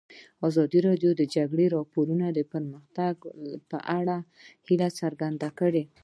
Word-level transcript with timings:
ازادي 0.47 0.79
راډیو 0.87 1.11
د 1.15 1.17
د 1.21 1.23
جګړې 1.35 1.65
راپورونه 1.75 2.25
د 2.29 2.39
پرمختګ 2.51 3.15
په 3.71 3.77
اړه 3.99 4.17
هیله 4.67 4.89
څرګنده 4.99 5.49
کړې. 5.59 5.83